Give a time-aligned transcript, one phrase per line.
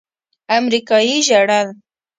[0.57, 1.67] امريکايي ژړل.